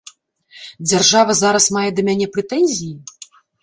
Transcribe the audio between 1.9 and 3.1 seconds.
да мяне прэтэнзіі?